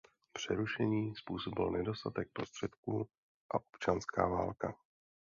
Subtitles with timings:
[0.33, 3.07] Přerušení způsobil nedostatek prostředků
[3.53, 4.73] a občanská válka.